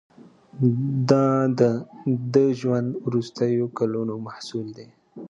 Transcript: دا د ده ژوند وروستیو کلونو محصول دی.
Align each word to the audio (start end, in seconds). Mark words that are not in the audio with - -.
دا 1.09 1.27
د 1.59 1.61
ده 2.33 2.45
ژوند 2.59 2.89
وروستیو 3.05 3.65
کلونو 3.77 4.13
محصول 4.25 4.67
دی. 4.77 4.87